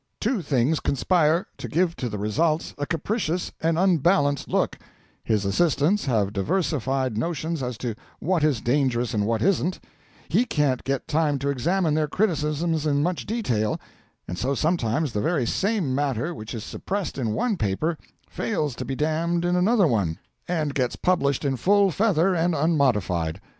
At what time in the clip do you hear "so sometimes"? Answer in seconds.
14.39-15.11